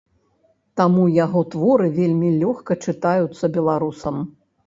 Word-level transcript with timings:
Таму 0.79 1.03
яго 1.25 1.41
творы 1.55 1.89
вельмі 1.99 2.29
лёгка 2.41 2.79
чытаюцца 2.85 3.53
беларусам. 3.59 4.15